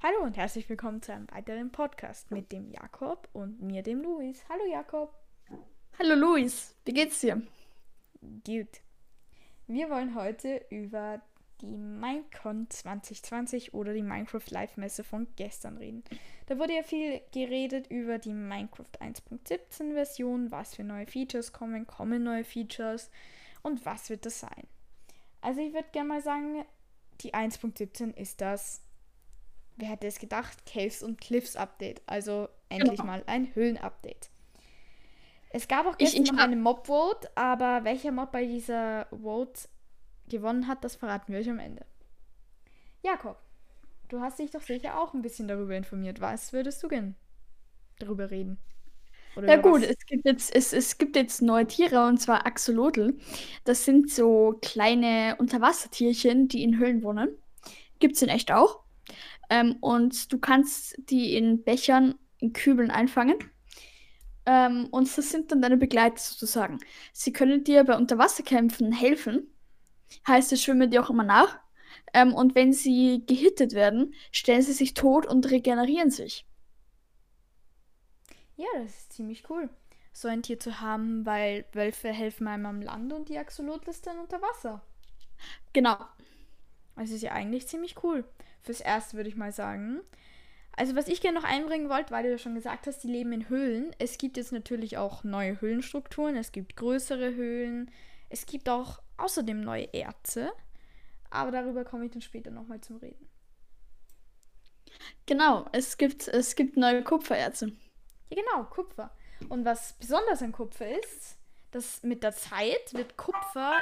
Hallo 0.00 0.22
und 0.22 0.36
herzlich 0.36 0.68
willkommen 0.68 1.02
zu 1.02 1.12
einem 1.12 1.26
weiteren 1.32 1.72
Podcast 1.72 2.30
mit 2.30 2.52
dem 2.52 2.70
Jakob 2.70 3.28
und 3.32 3.60
mir, 3.60 3.82
dem 3.82 4.00
Luis. 4.00 4.44
Hallo 4.48 4.64
Jakob. 4.70 5.12
Hallo 5.98 6.14
Luis, 6.14 6.76
wie 6.84 6.92
geht's 6.92 7.20
dir? 7.20 7.42
Gut. 8.46 8.80
Wir 9.66 9.90
wollen 9.90 10.14
heute 10.14 10.64
über 10.70 11.20
die 11.60 11.76
Minecon 11.76 12.70
2020 12.70 13.74
oder 13.74 13.92
die 13.92 14.04
Minecraft 14.04 14.48
Live 14.50 14.76
Messe 14.76 15.02
von 15.02 15.26
gestern 15.34 15.78
reden. 15.78 16.04
Da 16.46 16.60
wurde 16.60 16.76
ja 16.76 16.84
viel 16.84 17.20
geredet 17.34 17.88
über 17.90 18.18
die 18.18 18.34
Minecraft 18.34 19.00
1.17 19.00 19.94
Version, 19.94 20.52
was 20.52 20.76
für 20.76 20.84
neue 20.84 21.08
Features 21.08 21.52
kommen, 21.52 21.88
kommen 21.88 22.22
neue 22.22 22.44
Features 22.44 23.10
und 23.62 23.84
was 23.84 24.10
wird 24.10 24.26
das 24.26 24.38
sein. 24.38 24.68
Also 25.40 25.60
ich 25.60 25.74
würde 25.74 25.88
gerne 25.90 26.08
mal 26.08 26.22
sagen, 26.22 26.64
die 27.20 27.34
1.17 27.34 28.16
ist 28.16 28.40
das, 28.40 28.84
wer 29.78 29.88
hätte 29.88 30.06
es 30.06 30.18
gedacht, 30.18 30.66
Caves 30.66 31.02
und 31.02 31.20
Cliffs 31.20 31.56
Update. 31.56 32.02
Also 32.06 32.48
endlich 32.68 33.00
genau. 33.00 33.04
mal 33.04 33.22
ein 33.26 33.54
Höhlen-Update. 33.54 34.30
Es 35.50 35.66
gab 35.66 35.86
auch 35.86 35.96
gestern 35.96 36.22
ich, 36.22 36.28
ich 36.28 36.36
noch 36.36 36.42
eine 36.42 36.56
Mob-Vote, 36.56 37.30
aber 37.34 37.84
welcher 37.84 38.12
Mob 38.12 38.32
bei 38.32 38.44
dieser 38.44 39.06
Vote 39.10 39.68
gewonnen 40.28 40.68
hat, 40.68 40.84
das 40.84 40.96
verraten 40.96 41.32
wir 41.32 41.40
euch 41.40 41.48
am 41.48 41.58
Ende. 41.58 41.86
Jakob, 43.02 43.40
du 44.08 44.20
hast 44.20 44.38
dich 44.38 44.50
doch 44.50 44.60
sicher 44.60 45.00
auch 45.00 45.14
ein 45.14 45.22
bisschen 45.22 45.48
darüber 45.48 45.74
informiert. 45.74 46.20
Was 46.20 46.52
würdest 46.52 46.82
du 46.82 46.88
denn 46.88 47.14
darüber 47.98 48.30
reden? 48.30 48.58
Oder 49.36 49.48
ja 49.48 49.56
gut, 49.56 49.82
es 49.82 50.04
gibt, 50.06 50.26
jetzt, 50.26 50.54
es, 50.54 50.72
es 50.72 50.98
gibt 50.98 51.16
jetzt 51.16 51.40
neue 51.42 51.66
Tiere 51.66 52.06
und 52.06 52.18
zwar 52.18 52.44
Axolotl. 52.44 53.16
Das 53.64 53.84
sind 53.84 54.10
so 54.10 54.58
kleine 54.60 55.36
Unterwassertierchen, 55.38 56.48
die 56.48 56.62
in 56.62 56.78
Höhlen 56.78 57.02
wohnen. 57.02 57.30
Gibt 58.00 58.16
es 58.16 58.22
in 58.22 58.28
echt 58.28 58.52
auch. 58.52 58.80
Ähm, 59.50 59.76
und 59.80 60.32
du 60.32 60.38
kannst 60.38 60.96
die 61.10 61.36
in 61.36 61.62
Bechern, 61.64 62.14
in 62.38 62.52
Kübeln 62.52 62.90
einfangen. 62.90 63.36
Ähm, 64.46 64.88
und 64.90 65.16
das 65.16 65.30
sind 65.30 65.52
dann 65.52 65.62
deine 65.62 65.76
Begleiter 65.76 66.18
sozusagen. 66.18 66.78
Sie 67.12 67.32
können 67.32 67.64
dir 67.64 67.84
bei 67.84 67.96
Unterwasserkämpfen 67.96 68.92
helfen. 68.92 69.48
Heißt, 70.28 70.50
sie 70.50 70.56
schwimmen 70.58 70.90
dir 70.90 71.02
auch 71.04 71.10
immer 71.10 71.24
nach. 71.24 71.60
Ähm, 72.14 72.34
und 72.34 72.54
wenn 72.54 72.72
sie 72.72 73.24
gehittet 73.26 73.74
werden, 73.74 74.14
stellen 74.32 74.62
sie 74.62 74.72
sich 74.72 74.94
tot 74.94 75.26
und 75.26 75.50
regenerieren 75.50 76.10
sich. 76.10 76.46
Ja, 78.56 78.66
das 78.82 78.90
ist 78.90 79.12
ziemlich 79.14 79.48
cool, 79.50 79.70
so 80.12 80.28
ein 80.28 80.42
Tier 80.42 80.58
zu 80.60 80.80
haben, 80.80 81.24
weil 81.24 81.64
Wölfe 81.72 82.08
helfen 82.12 82.46
einem 82.48 82.66
am 82.66 82.82
Land 82.82 83.12
und 83.12 83.28
die 83.30 83.38
Axolotl 83.38 83.88
ist 83.90 84.06
dann 84.06 84.18
unter 84.18 84.42
Wasser. 84.42 84.82
Genau. 85.72 85.96
Also 86.96 87.14
ist 87.14 87.22
ja 87.22 87.32
eigentlich 87.32 87.66
ziemlich 87.66 88.02
cool. 88.02 88.24
Fürs 88.68 88.82
Erste 88.82 89.16
würde 89.16 89.30
ich 89.30 89.36
mal 89.36 89.50
sagen. 89.50 90.02
Also 90.76 90.94
was 90.94 91.08
ich 91.08 91.22
gerne 91.22 91.40
noch 91.40 91.48
einbringen 91.48 91.88
wollte, 91.88 92.10
weil 92.10 92.24
du 92.24 92.30
ja 92.30 92.36
schon 92.36 92.54
gesagt 92.54 92.86
hast, 92.86 93.02
die 93.02 93.08
leben 93.08 93.32
in 93.32 93.48
Höhlen. 93.48 93.96
Es 93.98 94.18
gibt 94.18 94.36
jetzt 94.36 94.52
natürlich 94.52 94.98
auch 94.98 95.24
neue 95.24 95.58
Höhlenstrukturen. 95.58 96.36
Es 96.36 96.52
gibt 96.52 96.76
größere 96.76 97.34
Höhlen. 97.34 97.90
Es 98.28 98.44
gibt 98.44 98.68
auch 98.68 99.00
außerdem 99.16 99.58
neue 99.58 99.88
Erze. 99.94 100.52
Aber 101.30 101.50
darüber 101.50 101.86
komme 101.86 102.04
ich 102.04 102.10
dann 102.10 102.20
später 102.20 102.50
nochmal 102.50 102.82
zum 102.82 102.98
Reden. 102.98 103.26
Genau, 105.24 105.64
es 105.72 105.96
gibt, 105.96 106.28
es 106.28 106.54
gibt 106.54 106.76
neue 106.76 107.02
Kupfererze. 107.02 107.72
Ja, 108.28 108.42
genau, 108.42 108.64
Kupfer. 108.64 109.16
Und 109.48 109.64
was 109.64 109.94
besonders 109.94 110.42
an 110.42 110.52
Kupfer 110.52 110.90
ist, 111.00 111.38
dass 111.70 112.02
mit 112.02 112.22
der 112.22 112.32
Zeit 112.32 112.92
wird 112.92 113.16
Kupfer 113.16 113.78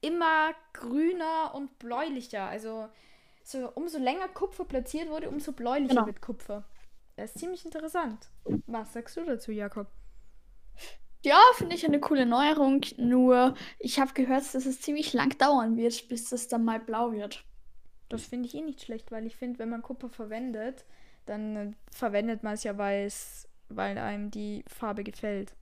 immer 0.00 0.50
grüner 0.72 1.54
und 1.54 1.78
bläulicher. 1.78 2.48
Also 2.48 2.88
so, 3.44 3.70
umso 3.74 3.98
länger 3.98 4.28
Kupfer 4.28 4.64
platziert 4.64 5.08
wurde, 5.08 5.28
umso 5.28 5.52
bläulicher 5.52 5.94
genau. 5.94 6.06
wird 6.06 6.20
Kupfer. 6.20 6.64
Das 7.16 7.30
ist 7.30 7.38
ziemlich 7.38 7.64
interessant. 7.64 8.28
Was 8.66 8.92
sagst 8.92 9.16
du 9.16 9.24
dazu, 9.24 9.52
Jakob? 9.52 9.86
Ja, 11.22 11.38
finde 11.54 11.76
ich 11.76 11.86
eine 11.86 12.00
coole 12.00 12.26
Neuerung. 12.26 12.80
Nur, 12.96 13.54
ich 13.78 14.00
habe 14.00 14.12
gehört, 14.14 14.42
dass 14.54 14.66
es 14.66 14.80
ziemlich 14.80 15.12
lang 15.12 15.36
dauern 15.38 15.76
wird, 15.76 16.08
bis 16.08 16.30
das 16.30 16.48
dann 16.48 16.64
mal 16.64 16.80
blau 16.80 17.12
wird. 17.12 17.44
Das 18.08 18.26
finde 18.26 18.48
ich 18.48 18.54
eh 18.54 18.62
nicht 18.62 18.82
schlecht, 18.82 19.12
weil 19.12 19.26
ich 19.26 19.36
finde, 19.36 19.60
wenn 19.60 19.70
man 19.70 19.82
Kupfer 19.82 20.08
verwendet, 20.08 20.84
dann 21.26 21.76
verwendet 21.90 22.42
man 22.42 22.54
es 22.54 22.64
ja, 22.64 22.76
weil 22.76 23.06
es 23.06 23.48
weil 23.68 23.98
einem 23.98 24.30
die 24.30 24.64
Farbe 24.66 25.04
gefällt. 25.04 25.54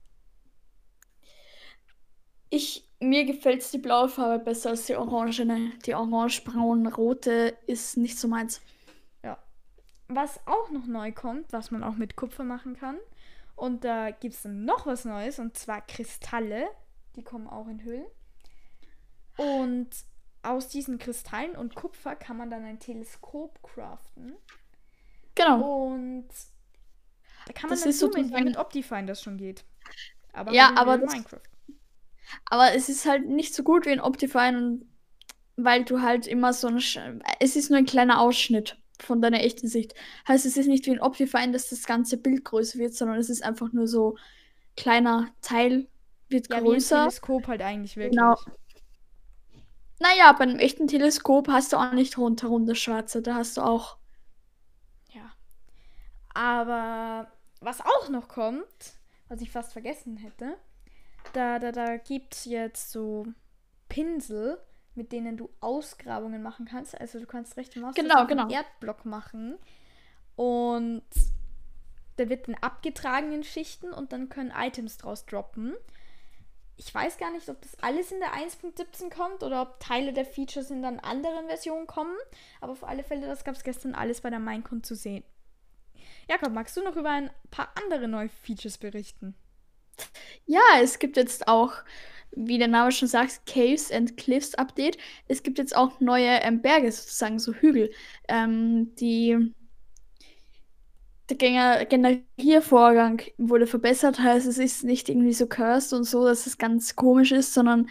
Ich, 2.49 2.87
mir 3.03 3.25
gefällt 3.25 3.71
die 3.73 3.77
blaue 3.77 4.09
Farbe 4.09 4.43
besser 4.43 4.71
als 4.71 4.85
die 4.85 4.95
orangene. 4.95 5.71
Die 5.85 5.93
orange-braun-rote 5.93 7.57
ist 7.67 7.97
nicht 7.97 8.17
so 8.17 8.27
meins. 8.27 8.61
Ja. 9.23 9.37
Was 10.07 10.39
auch 10.47 10.71
noch 10.71 10.85
neu 10.87 11.11
kommt, 11.11 11.51
was 11.53 11.71
man 11.71 11.83
auch 11.83 11.95
mit 11.95 12.15
Kupfer 12.15 12.43
machen 12.43 12.75
kann. 12.75 12.97
Und 13.55 13.83
da 13.83 14.11
gibt 14.11 14.33
es 14.35 14.41
dann 14.43 14.65
noch 14.65 14.85
was 14.85 15.05
Neues, 15.05 15.39
und 15.39 15.57
zwar 15.57 15.81
Kristalle. 15.81 16.67
Die 17.15 17.23
kommen 17.23 17.47
auch 17.47 17.67
in 17.67 17.83
Hüllen. 17.83 18.05
Und 19.37 19.89
aus 20.41 20.67
diesen 20.67 20.97
Kristallen 20.97 21.55
und 21.55 21.75
Kupfer 21.75 22.15
kann 22.15 22.37
man 22.37 22.49
dann 22.49 22.63
ein 22.65 22.79
Teleskop 22.79 23.61
craften. 23.63 24.35
Genau. 25.35 25.87
Und 25.87 26.27
da 27.47 27.53
kann 27.53 27.69
man 27.69 27.79
das 27.79 27.83
dann 27.83 27.93
zoomen, 27.93 28.33
wie 28.33 28.43
mit 28.43 28.57
Optifine 28.57 29.05
das 29.05 29.21
schon 29.21 29.37
geht. 29.37 29.63
Aber 30.33 30.51
ja, 30.51 30.73
aber 30.75 30.97
das, 30.97 31.11
Minecraft. 31.11 31.41
Aber 32.49 32.73
es 32.73 32.89
ist 32.89 33.05
halt 33.05 33.27
nicht 33.27 33.53
so 33.53 33.63
gut 33.63 33.85
wie 33.85 33.91
in 33.91 33.99
Optifine, 33.99 34.79
weil 35.55 35.83
du 35.83 36.01
halt 36.01 36.27
immer 36.27 36.53
so 36.53 36.67
ein. 36.67 36.77
Es 37.39 37.55
ist 37.55 37.69
nur 37.69 37.79
ein 37.79 37.85
kleiner 37.85 38.19
Ausschnitt 38.19 38.77
von 38.99 39.21
deiner 39.21 39.41
echten 39.41 39.67
Sicht. 39.67 39.93
Heißt, 40.27 40.45
es 40.45 40.57
ist 40.57 40.67
nicht 40.67 40.85
wie 40.85 40.91
in 40.91 41.01
Optifine, 41.01 41.51
dass 41.51 41.69
das 41.69 41.85
ganze 41.85 42.17
Bild 42.17 42.45
größer 42.45 42.79
wird, 42.79 42.93
sondern 42.93 43.17
es 43.17 43.29
ist 43.29 43.43
einfach 43.43 43.71
nur 43.73 43.87
so 43.87 44.17
kleiner 44.75 45.29
Teil 45.41 45.87
wird 46.29 46.49
ja, 46.49 46.59
größer. 46.59 46.95
Wie 46.95 46.99
ein 46.99 47.09
Teleskop 47.09 47.47
halt 47.47 47.61
eigentlich 47.61 47.97
wirklich. 47.97 48.19
Genau. 48.19 48.35
Naja, 49.99 50.31
bei 50.33 50.43
einem 50.43 50.59
echten 50.59 50.87
Teleskop 50.87 51.47
hast 51.47 51.73
du 51.73 51.77
auch 51.77 51.93
nicht 51.93 52.17
rundherum 52.17 52.65
das 52.65 52.77
Schwarze. 52.77 53.21
Da 53.21 53.35
hast 53.35 53.57
du 53.57 53.61
auch 53.61 53.97
aber 56.33 57.31
was 57.61 57.81
auch 57.81 58.09
noch 58.09 58.27
kommt, 58.27 58.97
was 59.27 59.41
ich 59.41 59.51
fast 59.51 59.73
vergessen 59.73 60.17
hätte, 60.17 60.57
da, 61.33 61.59
da, 61.59 61.71
da 61.71 61.97
gibt 61.97 62.35
es 62.35 62.45
jetzt 62.45 62.91
so 62.91 63.27
Pinsel, 63.89 64.59
mit 64.95 65.11
denen 65.11 65.37
du 65.37 65.49
Ausgrabungen 65.59 66.41
machen 66.41 66.65
kannst. 66.65 66.99
Also 66.99 67.19
du 67.19 67.25
kannst 67.25 67.57
recht 67.57 67.75
Maus 67.77 67.95
genau, 67.95 68.27
genau. 68.27 68.49
Erdblock 68.49 69.05
machen. 69.05 69.57
Und 70.35 71.03
der 72.17 72.29
wird 72.29 72.47
dann 72.47 72.55
abgetragen 72.55 73.31
in 73.31 73.43
Schichten 73.43 73.91
und 73.91 74.13
dann 74.13 74.29
können 74.29 74.51
Items 74.55 74.97
draus 74.97 75.25
droppen. 75.25 75.73
Ich 76.75 76.93
weiß 76.93 77.17
gar 77.17 77.31
nicht, 77.31 77.49
ob 77.49 77.61
das 77.61 77.77
alles 77.81 78.11
in 78.11 78.19
der 78.19 78.33
1.17 78.33 79.13
kommt 79.13 79.43
oder 79.43 79.61
ob 79.61 79.79
Teile 79.79 80.11
der 80.11 80.25
Features 80.25 80.71
in 80.71 80.81
dann 80.81 80.99
anderen 80.99 81.47
Versionen 81.47 81.87
kommen. 81.87 82.15
Aber 82.61 82.71
auf 82.71 82.83
alle 82.83 83.03
Fälle, 83.03 83.27
das 83.27 83.43
gab 83.43 83.55
es 83.55 83.63
gestern 83.63 83.93
alles 83.93 84.21
bei 84.21 84.29
der 84.29 84.39
Minecon 84.39 84.83
zu 84.83 84.95
sehen. 84.95 85.23
Jakob, 86.27 86.51
magst 86.51 86.75
du 86.77 86.83
noch 86.83 86.95
über 86.95 87.11
ein 87.11 87.31
paar 87.51 87.69
andere 87.75 88.07
neue 88.07 88.29
Features 88.29 88.77
berichten? 88.77 89.35
Ja, 90.45 90.61
es 90.81 90.99
gibt 90.99 91.17
jetzt 91.17 91.47
auch, 91.47 91.73
wie 92.31 92.57
der 92.57 92.67
Name 92.67 92.91
schon 92.91 93.07
sagt, 93.07 93.45
Caves 93.45 93.91
and 93.91 94.17
Cliffs 94.17 94.55
Update. 94.55 94.97
Es 95.27 95.43
gibt 95.43 95.57
jetzt 95.59 95.75
auch 95.75 95.99
neue 95.99 96.41
ähm, 96.41 96.61
Berge, 96.61 96.91
sozusagen, 96.91 97.39
so 97.39 97.53
Hügel. 97.53 97.91
Ähm, 98.27 98.93
die 98.95 99.53
der 101.29 101.85
Generiervorgang 101.85 103.21
wurde 103.37 103.65
verbessert, 103.65 104.19
heißt 104.19 104.45
es 104.45 104.57
ist 104.57 104.83
nicht 104.83 105.09
irgendwie 105.09 105.33
so 105.33 105.47
cursed 105.47 105.93
und 105.93 106.03
so, 106.03 106.25
dass 106.25 106.45
es 106.45 106.57
ganz 106.57 106.95
komisch 106.95 107.31
ist, 107.31 107.53
sondern 107.53 107.89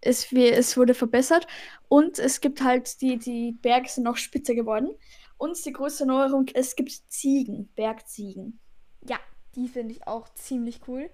es, 0.00 0.32
es 0.32 0.76
wurde 0.76 0.94
verbessert 0.94 1.46
und 1.88 2.18
es 2.18 2.40
gibt 2.40 2.62
halt 2.62 3.00
die, 3.00 3.18
die 3.18 3.52
Berge 3.52 3.88
sind 3.88 4.04
noch 4.04 4.16
spitzer 4.16 4.54
geworden 4.54 4.90
und 5.38 5.64
die 5.64 5.72
größte 5.72 6.06
Neuerung, 6.06 6.46
es 6.54 6.76
gibt 6.76 6.90
Ziegen, 7.08 7.68
Bergziegen. 7.74 8.60
Ja, 9.08 9.18
die 9.56 9.68
finde 9.68 9.92
ich 9.92 10.06
auch 10.06 10.28
ziemlich 10.34 10.80
cool, 10.86 11.10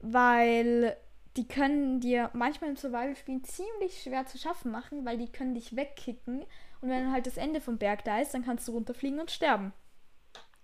weil 0.00 0.96
die 1.36 1.46
können 1.46 2.00
dir 2.00 2.30
manchmal 2.32 2.70
im 2.70 2.76
Survival-Spielen 2.76 3.44
ziemlich 3.44 4.02
schwer 4.02 4.26
zu 4.26 4.38
schaffen 4.38 4.70
machen, 4.70 5.04
weil 5.04 5.18
die 5.18 5.30
können 5.30 5.54
dich 5.54 5.76
wegkicken 5.76 6.44
und 6.80 6.88
wenn 6.88 7.12
halt 7.12 7.26
das 7.26 7.36
Ende 7.36 7.60
vom 7.60 7.78
Berg 7.78 8.04
da 8.04 8.20
ist, 8.20 8.32
dann 8.34 8.44
kannst 8.44 8.66
du 8.68 8.72
runterfliegen 8.72 9.20
und 9.20 9.30
sterben. 9.30 9.72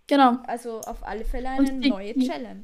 Genau. 0.07 0.39
Also 0.47 0.81
auf 0.81 1.05
alle 1.07 1.25
Fälle 1.25 1.51
eine 1.51 1.81
die, 1.81 1.89
neue 1.89 2.15
Challenge. 2.19 2.63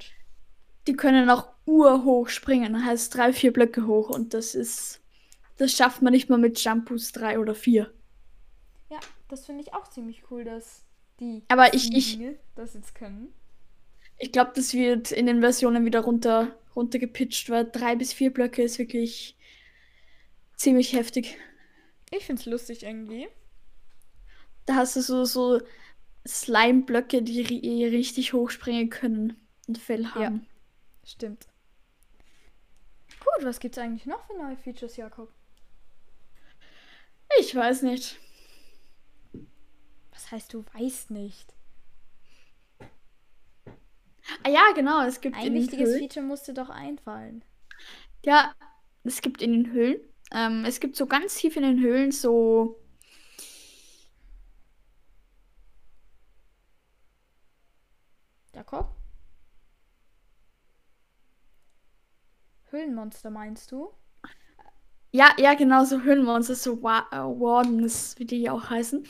Die 0.87 0.95
können 0.95 1.29
auch 1.29 1.49
urhoch 1.67 2.29
springen, 2.29 2.85
heißt 2.85 3.15
drei, 3.15 3.33
vier 3.33 3.53
Blöcke 3.53 3.87
hoch 3.87 4.09
und 4.11 4.33
das 4.35 4.55
ist, 4.55 5.01
das 5.57 5.73
schafft 5.73 6.03
man 6.03 6.13
nicht 6.13 6.31
mal 6.31 6.39
mit 6.39 6.63
Jump-Boost 6.63 7.17
3 7.17 7.39
oder 7.39 7.55
4. 7.55 7.93
Ja, 8.91 8.99
das 9.29 9.45
finde 9.45 9.63
ich 9.63 9.75
auch 9.75 9.89
ziemlich 9.89 10.25
cool, 10.31 10.45
dass 10.45 10.85
die 11.21 11.43
Aber 11.49 11.75
ich, 11.75 11.95
ich 11.95 12.19
das 12.55 12.75
jetzt 12.75 12.95
können. 12.95 13.35
Ich 14.19 14.33
glaube, 14.33 14.53
das 14.55 14.75
wird 14.75 15.13
in 15.13 15.27
den 15.27 15.41
Versionen 15.41 15.85
wieder 15.85 16.01
runter, 16.01 16.57
runter 16.75 16.99
gepitcht, 16.99 17.51
weil 17.51 17.71
drei 17.71 17.95
bis 17.97 18.13
vier 18.13 18.33
Blöcke 18.33 18.63
ist 18.63 18.79
wirklich 18.79 19.37
ziemlich 20.57 20.93
heftig. 20.93 21.39
Ich 22.11 22.27
finde 22.27 22.41
es 22.41 22.47
lustig 22.47 22.83
irgendwie. 22.83 23.29
Da 24.67 24.75
hast 24.75 24.97
du 24.97 25.01
so, 25.01 25.25
so 25.25 25.61
Slime-Blöcke, 26.27 27.23
die 27.23 27.85
richtig 27.87 28.33
hochspringen 28.33 28.91
können 28.91 29.37
und 29.67 29.79
Fell 29.79 30.07
haben. 30.09 30.47
Ja, 31.03 31.09
stimmt. 31.09 31.47
Gut, 33.21 33.47
was 33.47 33.61
gibt 33.61 33.77
es 33.77 33.83
eigentlich 33.83 34.07
noch 34.07 34.27
für 34.27 34.37
neue 34.37 34.57
Features, 34.57 34.97
Jakob? 34.97 35.33
Ich 37.39 37.55
weiß 37.55 37.83
nicht. 37.83 38.19
Was 40.13 40.31
heißt, 40.31 40.53
du 40.53 40.65
weißt 40.75 41.11
nicht? 41.13 41.55
Ah 44.49 44.51
ja, 44.51 44.73
genau, 44.75 45.03
es 45.03 45.21
gibt 45.21 45.37
ein 45.37 45.53
wichtiges 45.53 45.99
Feature 45.99 46.25
musste 46.25 46.55
doch 46.55 46.71
einfallen. 46.71 47.45
Ja, 48.25 48.55
es 49.05 49.21
gibt 49.21 49.43
in 49.43 49.53
den 49.53 49.73
Höhlen. 49.73 50.01
Ähm, 50.33 50.65
es 50.65 50.81
gibt 50.81 50.97
so 50.97 51.05
ganz 51.05 51.35
tief 51.35 51.57
in 51.57 51.65
den 51.65 51.81
Höhlen 51.81 52.13
so. 52.13 52.81
Jakob? 58.55 58.89
Höhlenmonster 62.71 63.29
meinst 63.29 63.71
du? 63.71 63.93
Ja, 65.11 65.35
ja, 65.39 65.53
genau, 65.53 65.85
so 65.85 66.01
Höhlenmonster, 66.01 66.55
so 66.55 66.83
Wa 66.83 67.07
äh, 67.11 67.17
Wardens, 67.17 68.19
wie 68.19 68.25
die 68.25 68.49
auch 68.49 68.71
heißen. 68.71 69.07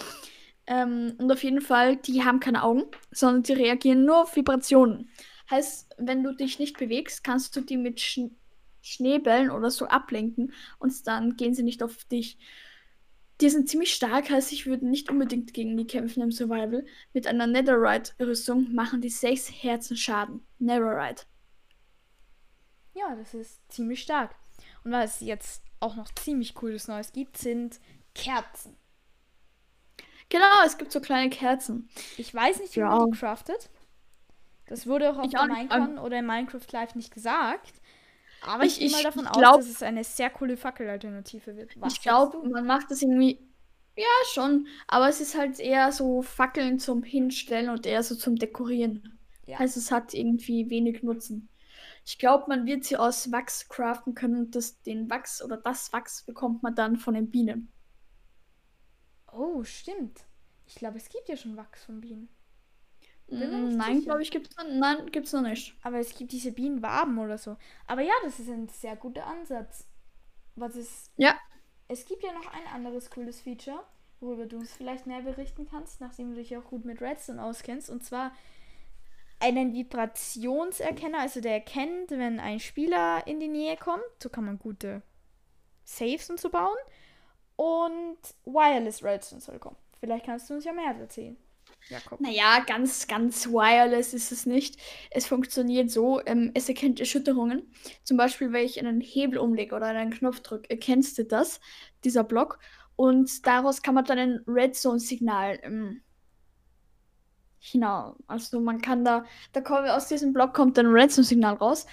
Ähm, 0.69 1.15
und 1.17 1.33
auf 1.33 1.43
jeden 1.43 1.63
Fall, 1.63 1.97
die 1.97 2.25
haben 2.25 2.41
keine 2.41 2.63
Augen, 2.63 2.85
sondern 3.11 3.43
die 3.43 3.55
reagieren 3.55 4.05
nur 4.05 4.23
auf 4.23 4.37
Vibrationen. 4.37 5.11
Heißt, 5.51 5.95
wenn 5.97 6.23
du 6.23 6.35
dich 6.35 6.59
nicht 6.59 6.79
bewegst, 6.79 7.25
kannst 7.25 7.57
du 7.57 7.63
die 7.63 7.79
mit 7.79 8.01
Sch 8.01 8.21
Schneebällen 8.81 9.51
oder 9.51 9.71
so 9.71 9.87
ablenken 9.87 10.53
und 10.79 11.07
dann 11.07 11.37
gehen 11.37 11.53
sie 11.53 11.65
nicht 11.65 11.83
auf 11.83 12.05
dich. 12.05 12.39
Die 13.41 13.51
sind 13.51 13.69
ziemlich 13.69 13.93
stark, 13.93 14.31
heißt, 14.31 14.53
ich 14.53 14.67
würde 14.67 14.87
nicht 14.87 15.11
unbedingt 15.11 15.53
gegen 15.53 15.77
die 15.77 15.87
kämpfen 15.87 16.23
im 16.23 16.31
Survival. 16.31 16.85
Mit 17.13 17.27
einer 17.27 17.47
Netherite-Rüstung 17.47 18.73
machen 18.75 19.01
die 19.01 19.11
6 19.11 19.63
Herzen 19.63 19.97
Schaden. 19.97 20.47
Netherite. 20.59 21.25
Ja, 22.95 23.15
das 23.17 23.35
ist 23.35 23.61
ziemlich 23.71 24.03
stark. 24.03 24.35
Und 24.85 24.93
was 24.93 25.21
jetzt 25.21 25.63
auch 25.81 25.97
noch 25.97 26.13
ziemlich 26.15 26.55
cooles 26.55 26.89
Neues 26.89 27.13
gibt, 27.13 27.37
sind 27.37 27.81
Kerzen. 28.15 28.77
Genau, 30.29 30.65
es 30.67 30.77
gibt 30.77 30.93
so 30.93 31.01
kleine 31.01 31.31
Kerzen. 31.31 31.89
Ich 32.17 32.35
weiß 32.35 32.61
nicht, 32.61 32.77
wie 32.77 32.81
ja. 32.81 32.91
man 32.91 33.11
die 33.11 33.19
craftet. 33.19 33.71
Das 34.67 34.87
wurde 34.87 35.11
auch 35.11 35.19
auf 35.19 35.25
ich 35.25 35.31
der 35.31 35.47
Minecon 35.47 35.97
ähm, 35.97 35.99
oder 35.99 36.19
in 36.19 36.27
Minecraft 36.27 36.67
Live 36.73 36.95
nicht 36.95 37.13
gesagt. 37.13 37.81
Aber 38.43 38.65
ich, 38.65 38.81
ich 38.81 38.93
gehe 38.93 39.03
mal 39.03 39.03
davon 39.03 39.25
glaub, 39.33 39.57
aus, 39.57 39.67
dass 39.67 39.77
es 39.77 39.83
eine 39.83 40.05
sehr 40.05 40.31
coole 40.31 40.57
Fackelalternative 40.57 41.57
wird. 41.57 41.81
Was 41.81 41.95
ich 41.95 42.03
glaube, 42.03 42.47
man 42.49 42.67
macht 42.67 42.91
das 42.91 43.03
irgendwie. 43.03 43.41
Ja, 43.97 44.05
schon. 44.33 44.69
Aber 44.87 45.09
es 45.09 45.21
ist 45.21 45.37
halt 45.37 45.59
eher 45.59 45.91
so 45.91 46.23
Fackeln 46.23 46.79
zum 46.79 47.03
Hinstellen 47.03 47.69
und 47.69 47.85
eher 47.85 48.03
so 48.03 48.15
zum 48.15 48.37
Dekorieren. 48.37 49.19
Ja. 49.47 49.59
Also 49.59 49.81
es 49.81 49.91
hat 49.91 50.15
irgendwie 50.15 50.71
wenig 50.71 51.03
Nutzen. 51.03 51.49
Ich 52.05 52.19
glaube, 52.19 52.45
man 52.49 52.65
wird 52.65 52.85
sie 52.85 52.97
aus 52.97 53.33
Wachs 53.33 53.69
craften 53.69 54.15
können 54.15 54.37
und 54.37 54.55
das, 54.55 54.81
den 54.83 55.11
Wachs 55.11 55.43
oder 55.43 55.57
das 55.57 55.93
Wachs 55.93 56.23
bekommt 56.23 56.63
man 56.63 56.75
dann 56.75 56.97
von 56.97 57.15
den 57.15 57.31
Bienen. 57.31 57.73
Oh, 59.33 59.65
stimmt. 59.65 60.25
Ich 60.67 60.75
glaube, 60.75 60.99
es 60.99 61.09
gibt 61.09 61.29
ja 61.29 61.37
schon 61.37 61.57
Wachs 61.57 61.85
von 61.85 62.01
Bienen. 62.01 62.29
Mm, 63.31 63.77
nein, 63.77 64.03
glaube 64.03 64.23
ich, 64.23 64.31
gibt 64.31 64.49
es 64.49 64.57
nein, 64.65 65.11
gibt's 65.11 65.33
noch 65.33 65.43
nicht. 65.43 65.75
Aber 65.83 65.99
es 65.99 66.17
gibt 66.17 66.33
diese 66.33 66.53
Bienenwaben 66.53 67.19
oder 67.19 67.37
so. 67.37 67.57
Aber 67.87 68.01
ja, 68.01 68.13
das 68.25 68.39
ist 68.39 68.49
ein 68.49 68.69
sehr 68.69 68.97
guter 68.97 69.27
Ansatz. 69.27 69.87
Was 70.57 70.77
ist. 70.77 71.13
Ja. 71.17 71.39
Es 71.89 72.05
gibt 72.07 72.23
ja 72.23 72.33
noch 72.33 72.53
ein 72.53 72.67
anderes 72.75 73.11
cooles 73.11 73.41
Feature, 73.41 73.83
worüber 74.21 74.47
du 74.47 74.57
uns 74.57 74.73
vielleicht 74.73 75.07
mehr 75.07 75.23
berichten 75.23 75.67
kannst, 75.71 76.01
nachdem 76.01 76.31
du 76.31 76.37
dich 76.37 76.57
auch 76.57 76.65
gut 76.65 76.85
mit 76.85 77.01
Redstone 77.01 77.43
auskennst. 77.43 77.91
Und 77.91 78.05
zwar 78.05 78.33
einen 79.41 79.73
Vibrationserkenner, 79.73 81.21
also 81.21 81.41
der 81.41 81.53
erkennt, 81.53 82.11
wenn 82.11 82.41
ein 82.41 82.61
Spieler 82.61 83.27
in 83.27 83.41
die 83.41 83.49
Nähe 83.49 83.77
kommt. 83.77 84.03
So 84.23 84.29
kann 84.29 84.45
man 84.45 84.59
gute 84.59 85.03
Saves 85.85 86.29
und 86.31 86.41
so 86.41 86.51
bauen. 86.51 86.77
Und 87.59 88.19
Wireless 88.45 89.03
Redstone 89.03 89.41
soll 89.41 89.59
kommen. 89.59 89.77
Vielleicht 89.99 90.27
kannst 90.27 90.49
du 90.49 90.55
uns 90.55 90.65
ja 90.65 90.73
mehr 90.73 90.95
erzählen. 90.95 91.37
Jakob. 91.89 92.21
Naja, 92.21 92.61
ganz, 92.65 93.09
ganz 93.09 93.49
wireless 93.49 94.15
ist 94.15 94.31
es 94.31 94.47
nicht. 94.47 94.81
Es 95.11 95.27
funktioniert 95.27 95.91
so, 95.91 96.25
ähm, 96.25 96.53
es 96.55 96.69
erkennt 96.69 97.01
Erschütterungen. 97.01 97.69
Zum 98.05 98.17
Beispiel, 98.17 98.53
wenn 98.53 98.65
ich 98.65 98.79
einen 98.79 99.01
Hebel 99.01 99.39
umlege 99.39 99.75
oder 99.75 99.87
einen 99.87 100.13
Knopf 100.13 100.39
drücke, 100.41 100.71
erkennst 100.71 101.19
du 101.19 101.25
das, 101.25 101.61
dieser 102.05 102.23
Block. 102.23 102.61
Und 102.95 103.45
daraus 103.45 103.83
kann 103.83 103.97
man 103.97 104.05
dann 104.05 104.19
ein 104.19 104.45
Redstone-Signal 104.47 105.59
ähm, 105.63 106.03
hinaus. 107.59 108.17
Also 108.29 108.61
man 108.61 108.81
kann 108.81 109.05
da, 109.05 109.25
da 109.53 109.63
kommt, 109.63 109.89
aus 109.89 110.07
diesem 110.07 110.33
Block 110.33 110.55
kommt 110.55 110.79
dann 110.79 110.87
ein 110.87 110.93
Redstone-Signal 110.93 111.55
raus. 111.55 111.87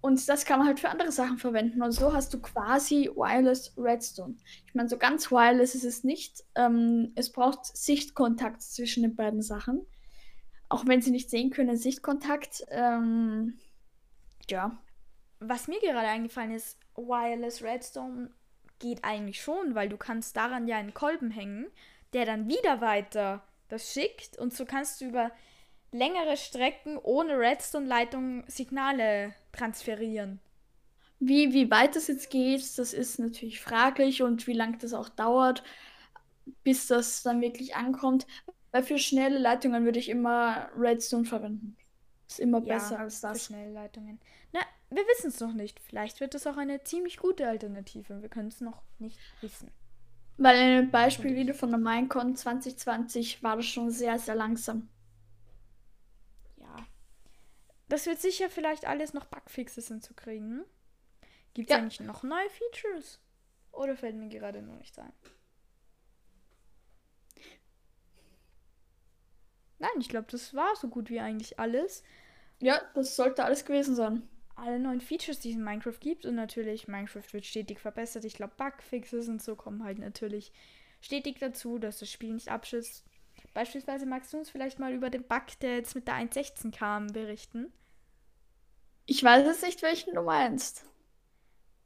Und 0.00 0.26
das 0.28 0.46
kann 0.46 0.58
man 0.58 0.68
halt 0.68 0.80
für 0.80 0.88
andere 0.88 1.12
Sachen 1.12 1.38
verwenden. 1.38 1.82
Und 1.82 1.92
so 1.92 2.12
hast 2.12 2.32
du 2.32 2.40
quasi 2.40 3.10
Wireless 3.14 3.74
Redstone. 3.76 4.36
Ich 4.66 4.74
meine, 4.74 4.88
so 4.88 4.96
ganz 4.96 5.30
wireless 5.30 5.74
ist 5.74 5.84
es 5.84 6.04
nicht. 6.04 6.42
Ähm, 6.54 7.12
es 7.16 7.30
braucht 7.30 7.64
Sichtkontakt 7.76 8.62
zwischen 8.62 9.02
den 9.02 9.14
beiden 9.14 9.42
Sachen. 9.42 9.86
Auch 10.70 10.86
wenn 10.86 11.02
sie 11.02 11.10
nicht 11.10 11.28
sehen 11.28 11.50
können, 11.50 11.76
Sichtkontakt. 11.76 12.64
Ähm, 12.70 13.58
ja. 14.48 14.78
Was 15.38 15.68
mir 15.68 15.80
gerade 15.80 16.08
eingefallen 16.08 16.52
ist, 16.52 16.78
Wireless 16.96 17.62
Redstone 17.62 18.30
geht 18.78 19.04
eigentlich 19.04 19.42
schon, 19.42 19.74
weil 19.74 19.90
du 19.90 19.98
kannst 19.98 20.36
daran 20.36 20.66
ja 20.66 20.78
einen 20.78 20.94
Kolben 20.94 21.30
hängen, 21.30 21.66
der 22.14 22.24
dann 22.24 22.48
wieder 22.48 22.80
weiter 22.80 23.42
das 23.68 23.92
schickt. 23.92 24.38
Und 24.38 24.54
so 24.54 24.64
kannst 24.64 25.00
du 25.00 25.06
über 25.06 25.30
längere 25.92 26.36
Strecken 26.36 26.98
ohne 26.98 27.38
Redstone-Leitung 27.38 28.44
Signale 28.46 29.34
transferieren. 29.52 30.40
Wie, 31.18 31.52
wie 31.52 31.70
weit 31.70 31.96
das 31.96 32.08
jetzt 32.08 32.30
geht, 32.30 32.78
das 32.78 32.92
ist 32.94 33.18
natürlich 33.18 33.60
fraglich 33.60 34.22
und 34.22 34.46
wie 34.46 34.54
lange 34.54 34.78
das 34.78 34.94
auch 34.94 35.08
dauert, 35.08 35.62
bis 36.64 36.86
das 36.86 37.22
dann 37.22 37.42
wirklich 37.42 37.76
ankommt. 37.76 38.26
Weil 38.72 38.82
für 38.84 38.98
schnelle 38.98 39.38
Leitungen 39.38 39.84
würde 39.84 39.98
ich 39.98 40.08
immer 40.08 40.70
Redstone 40.76 41.24
verwenden. 41.24 41.76
Ist 42.28 42.40
immer 42.40 42.58
ja, 42.64 42.74
besser 42.74 43.00
als 43.00 43.20
das. 43.20 43.46
Für 43.46 43.52
schnelle 43.52 43.72
Leitungen. 43.72 44.20
Na, 44.52 44.60
wir 44.90 45.02
wissen 45.02 45.28
es 45.28 45.40
noch 45.40 45.52
nicht. 45.52 45.80
Vielleicht 45.80 46.20
wird 46.20 46.34
es 46.34 46.46
auch 46.46 46.56
eine 46.56 46.82
ziemlich 46.84 47.16
gute 47.16 47.48
Alternative. 47.48 48.22
Wir 48.22 48.28
können 48.28 48.48
es 48.48 48.60
noch 48.60 48.82
nicht 48.98 49.18
wissen. 49.40 49.70
Weil 50.38 50.56
in 50.56 50.76
dem 50.76 50.90
Beispielvideo 50.90 51.54
von 51.54 51.70
der 51.70 51.80
Minecon 51.80 52.34
2020 52.34 53.42
war 53.42 53.56
das 53.56 53.66
schon 53.66 53.90
sehr, 53.90 54.18
sehr 54.18 54.36
langsam. 54.36 54.88
Das 57.90 58.06
wird 58.06 58.20
sicher 58.20 58.48
vielleicht 58.48 58.86
alles 58.86 59.14
noch 59.14 59.24
Bugfixes 59.24 59.88
hinzukriegen. 59.88 60.64
Gibt 61.54 61.70
es 61.70 61.76
ja. 61.76 61.82
eigentlich 61.82 61.98
noch 61.98 62.22
neue 62.22 62.48
Features? 62.48 63.18
Oder 63.72 63.96
fällt 63.96 64.14
mir 64.14 64.28
gerade 64.28 64.62
nur 64.62 64.76
nicht 64.76 64.96
ein? 64.96 65.12
Nein, 69.80 69.90
ich 69.98 70.08
glaube, 70.08 70.28
das 70.30 70.54
war 70.54 70.76
so 70.76 70.86
gut 70.86 71.10
wie 71.10 71.18
eigentlich 71.18 71.58
alles. 71.58 72.04
Ja, 72.60 72.80
das 72.94 73.16
sollte 73.16 73.44
alles 73.44 73.64
gewesen 73.64 73.96
sein. 73.96 74.22
Alle 74.54 74.78
neuen 74.78 75.00
Features, 75.00 75.40
die 75.40 75.50
es 75.50 75.56
in 75.56 75.64
Minecraft 75.64 75.98
gibt. 75.98 76.24
Und 76.26 76.36
natürlich, 76.36 76.86
Minecraft 76.86 77.32
wird 77.32 77.44
stetig 77.44 77.80
verbessert. 77.80 78.24
Ich 78.24 78.34
glaube, 78.34 78.54
Bugfixes 78.56 79.28
und 79.28 79.42
so 79.42 79.56
kommen 79.56 79.82
halt 79.82 79.98
natürlich 79.98 80.52
stetig 81.00 81.40
dazu, 81.40 81.80
dass 81.80 81.98
das 81.98 82.08
Spiel 82.12 82.34
nicht 82.34 82.50
abschützt. 82.50 83.04
Beispielsweise 83.52 84.06
magst 84.06 84.32
du 84.32 84.38
uns 84.38 84.48
vielleicht 84.48 84.78
mal 84.78 84.92
über 84.92 85.10
den 85.10 85.24
Bug, 85.24 85.58
der 85.60 85.74
jetzt 85.74 85.96
mit 85.96 86.06
der 86.06 86.14
1.16 86.14 86.70
kam, 86.70 87.08
berichten. 87.08 87.72
Ich 89.10 89.24
weiß 89.24 89.44
jetzt 89.44 89.64
nicht, 89.64 89.82
welchen 89.82 90.14
du 90.14 90.22
meinst. 90.22 90.84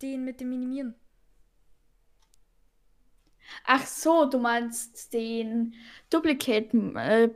Den 0.02 0.26
mit 0.26 0.43
dem 0.43 0.50
Minimieren. 0.50 0.95
Ach 3.64 3.87
so, 3.87 4.26
du 4.26 4.37
meinst 4.37 5.14
den 5.14 5.75
Duplicaten 6.11 6.95
äh, 6.97 7.31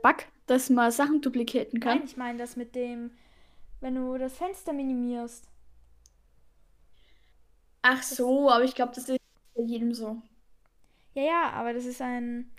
dass 0.45 0.69
man 0.69 0.91
Sachen 0.91 1.21
duplicaten 1.21 1.79
kann? 1.79 1.97
Nein, 1.97 2.05
ich 2.05 2.17
meine 2.17 2.37
das 2.37 2.55
mit 2.55 2.75
dem, 2.75 3.09
wenn 3.81 3.95
du 3.95 4.15
das 4.19 4.37
Fenster 4.37 4.73
minimierst. 4.73 5.49
Ach 7.81 7.97
das 7.97 8.15
so, 8.15 8.51
aber 8.51 8.65
ich 8.65 8.75
glaube, 8.75 8.91
das 8.93 9.09
ist 9.09 9.19
bei 9.55 9.63
jedem 9.63 9.95
so. 9.95 10.21
Ja, 11.15 11.23
ja, 11.23 11.49
aber 11.53 11.73
das 11.73 11.85
ist 11.85 12.03
ein 12.03 12.51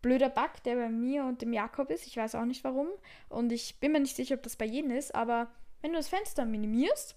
blöder 0.00 0.30
Bug, 0.30 0.62
der 0.64 0.76
bei 0.76 0.88
mir 0.88 1.26
und 1.26 1.42
dem 1.42 1.52
Jakob 1.52 1.90
ist. 1.90 2.06
Ich 2.06 2.16
weiß 2.16 2.36
auch 2.36 2.46
nicht 2.46 2.64
warum. 2.64 2.88
Und 3.28 3.52
ich 3.52 3.80
bin 3.80 3.92
mir 3.92 4.00
nicht 4.00 4.16
sicher, 4.16 4.36
ob 4.36 4.42
das 4.42 4.56
bei 4.56 4.64
jedem 4.64 4.92
ist, 4.92 5.14
aber 5.14 5.48
wenn 5.82 5.92
du 5.92 5.98
das 5.98 6.08
Fenster 6.08 6.44
minimierst, 6.44 7.16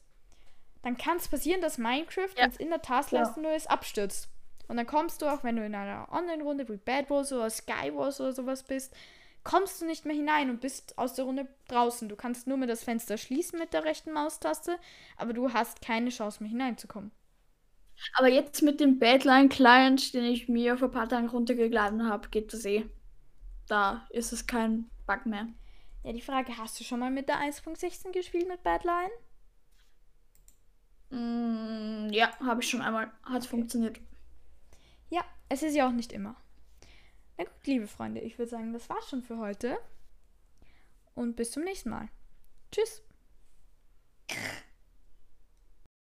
dann 0.83 0.97
kann 0.97 1.17
es 1.17 1.27
passieren, 1.27 1.61
dass 1.61 1.77
Minecraft, 1.77 2.29
ja. 2.35 2.43
wenn 2.43 2.49
es 2.49 2.57
in 2.57 2.69
der 2.69 2.81
Taskleiste 2.81 3.41
ja. 3.41 3.47
nur 3.47 3.55
ist, 3.55 3.69
abstürzt. 3.69 4.29
Und 4.67 4.77
dann 4.77 4.87
kommst 4.87 5.21
du 5.21 5.25
auch, 5.27 5.43
wenn 5.43 5.55
du 5.55 5.65
in 5.65 5.75
einer 5.75 6.07
Online-Runde 6.11 6.67
wie 6.69 6.77
Bad 6.77 7.09
Wars 7.09 7.31
oder 7.31 7.49
Sky 7.49 7.93
Wars 7.93 8.19
oder 8.19 8.33
sowas 8.33 8.63
bist, 8.63 8.95
kommst 9.43 9.81
du 9.81 9.85
nicht 9.85 10.05
mehr 10.05 10.15
hinein 10.15 10.49
und 10.49 10.61
bist 10.61 10.97
aus 10.97 11.13
der 11.13 11.25
Runde 11.25 11.47
draußen. 11.67 12.07
Du 12.07 12.15
kannst 12.15 12.47
nur 12.47 12.57
mehr 12.57 12.67
das 12.67 12.83
Fenster 12.83 13.17
schließen 13.17 13.59
mit 13.59 13.73
der 13.73 13.83
rechten 13.83 14.11
Maustaste, 14.13 14.77
aber 15.17 15.33
du 15.33 15.53
hast 15.53 15.81
keine 15.81 16.09
Chance 16.09 16.41
mehr 16.41 16.49
hineinzukommen. 16.49 17.11
Aber 18.17 18.27
jetzt 18.27 18.61
mit 18.61 18.79
dem 18.79 18.99
Badline-Client, 18.99 20.13
den 20.13 20.25
ich 20.25 20.49
mir 20.49 20.77
vor 20.77 20.89
ein 20.89 20.93
paar 20.93 21.09
Tagen 21.09 21.29
runtergeladen 21.29 22.09
habe, 22.09 22.29
geht 22.29 22.53
das 22.53 22.65
eh. 22.65 22.85
Da 23.67 24.07
ist 24.09 24.33
es 24.33 24.47
kein 24.47 24.89
Bug 25.05 25.25
mehr. 25.25 25.47
Ja, 26.03 26.11
die 26.11 26.21
Frage, 26.21 26.57
hast 26.57 26.79
du 26.79 26.83
schon 26.83 26.99
mal 26.99 27.11
mit 27.11 27.29
der 27.29 27.37
1.16 27.37 28.11
gespielt 28.11 28.47
mit 28.47 28.61
Badline? 28.61 29.11
Mm, 31.09 32.11
ja, 32.11 32.37
habe 32.39 32.61
ich 32.61 32.69
schon 32.69 32.81
einmal. 32.81 33.07
Hat 33.23 33.43
okay. 33.43 33.47
funktioniert. 33.47 33.99
Ja, 35.09 35.23
es 35.47 35.63
ist 35.63 35.75
ja 35.75 35.87
auch 35.87 35.93
nicht 35.93 36.11
immer. 36.11 36.35
Na 37.37 37.45
gut, 37.45 37.67
liebe 37.67 37.87
Freunde, 37.87 38.19
ich 38.21 38.37
würde 38.37 38.49
sagen, 38.49 38.73
das 38.73 38.89
war's 38.89 39.09
schon 39.09 39.23
für 39.23 39.37
heute. 39.37 39.77
Und 41.15 41.35
bis 41.35 41.51
zum 41.51 41.63
nächsten 41.63 41.89
Mal. 41.89 42.09
Tschüss. 42.71 43.01